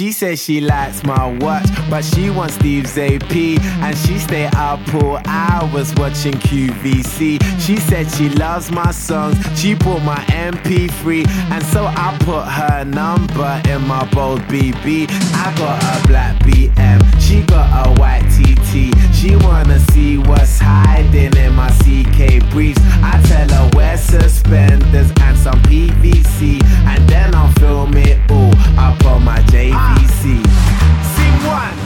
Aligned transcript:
She 0.00 0.12
says 0.12 0.42
she 0.42 0.62
likes 0.62 1.04
my 1.04 1.26
watch, 1.40 1.68
but 1.90 2.02
she 2.02 2.30
wants 2.30 2.54
Steve's 2.54 2.96
AP. 2.96 3.36
And 3.84 3.94
she 3.98 4.18
stay 4.18 4.46
up 4.56 4.80
all 4.94 5.20
hours 5.26 5.94
watching 5.96 6.32
QVC. 6.32 7.38
She 7.60 7.76
said 7.76 8.10
she 8.10 8.30
loves 8.30 8.70
my 8.70 8.92
songs, 8.92 9.36
she 9.60 9.74
bought 9.74 10.02
my 10.02 10.16
MP3. 10.30 11.28
And 11.50 11.62
so 11.66 11.84
I 11.84 12.16
put 12.20 12.44
her 12.46 12.82
number 12.86 13.60
in 13.68 13.86
my 13.86 14.08
bold 14.14 14.40
BB. 14.48 15.06
I 15.34 15.54
got 15.58 15.82
a 15.84 16.06
black 16.08 16.38
BM, 16.44 17.20
she 17.20 17.42
got 17.42 17.86
a 17.86 18.00
white 18.00 18.24
TT. 18.30 18.96
She 19.20 19.36
wanna 19.36 19.78
see 19.92 20.16
what's 20.16 20.58
hiding 20.58 21.36
in 21.36 21.54
my 21.54 21.68
CK 21.84 22.40
briefs. 22.48 22.80
I 23.04 23.20
tell 23.28 23.48
her 23.52 23.70
wear 23.76 23.98
suspenders 23.98 25.12
and 25.20 25.36
some 25.36 25.60
PVC. 25.68 26.56
And 26.88 27.06
then 27.06 27.34
I'll 27.34 27.52
film 27.60 27.92
it 27.98 28.16
all 28.30 28.56
up 28.80 29.04
on 29.04 29.22
my 29.22 29.40
JVC. 29.52 30.40
Scene 30.40 31.40
one, 31.44 31.76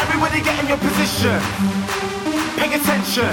everybody 0.00 0.40
get 0.40 0.56
in 0.64 0.68
your 0.72 0.78
position. 0.78 1.36
Pay 2.56 2.72
attention 2.72 3.28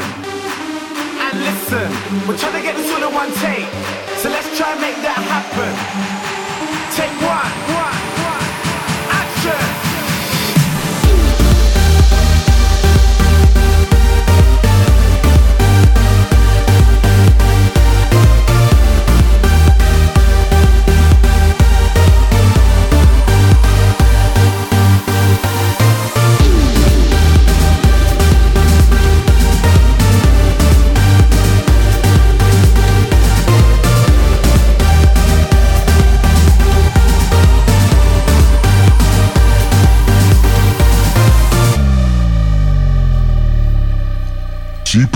and 1.23 1.39
listen. 1.39 1.87
We're 2.27 2.35
trying 2.35 2.59
to 2.59 2.61
get 2.61 2.75
this 2.75 2.91
all 2.91 3.07
in 3.07 3.15
one 3.15 3.31
take, 3.39 3.71
so 4.19 4.27
let's 4.27 4.51
try 4.57 4.73
and 4.75 4.81
make 4.81 4.99
that 5.07 5.23
happen. 5.23 5.71
Take 6.99 7.15
one, 7.23 7.47
one, 7.71 7.79
one, 7.79 7.86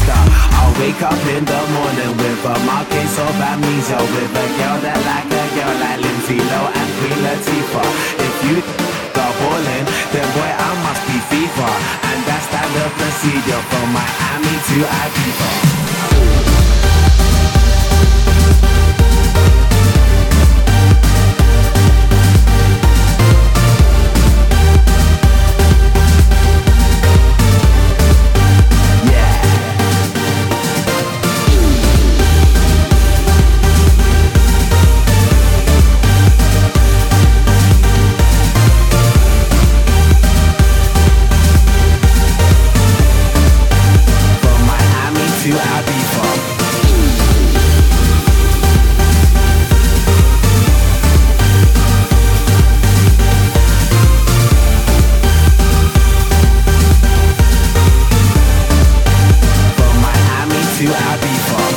Easter. 0.00 0.22
I'll 0.56 0.72
wake 0.80 1.02
up 1.02 1.20
in 1.28 1.44
the 1.44 1.60
morning 1.76 2.12
with 2.16 2.44
a 2.44 2.56
mild 2.64 2.88
case 2.88 3.18
of 3.18 3.36
amnesia, 3.36 4.00
with 4.00 4.32
a 4.32 4.46
girl 4.56 4.76
that 4.80 4.98
like 5.04 5.28
a 5.28 5.44
girl 5.52 5.74
like 5.80 6.00
Lindsay 6.00 6.40
Lohan 6.40 6.72
and 6.72 6.90
Queen 7.00 7.20
Latifah. 7.24 7.88
If 8.16 8.34
you 8.48 8.56
go 9.12 9.26
ballin', 9.40 9.86
then 10.12 10.26
boy 10.36 10.50
I 10.50 10.70
must 10.84 11.02
be 11.04 11.16
FIFA, 11.28 11.70
and 12.10 12.20
that's 12.24 12.46
that 12.52 12.68
the 12.72 12.84
procedure 12.96 13.62
from 13.68 13.86
Miami 13.92 14.56
to 14.68 14.78
Ibiza. 14.88 16.39
feel 60.80 60.94
happy 60.94 61.34
for. 61.50 61.69